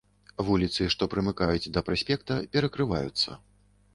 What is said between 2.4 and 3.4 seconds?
перакрываюцца.